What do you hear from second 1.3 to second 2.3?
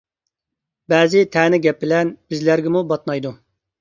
تەنە گەپ بىلەن،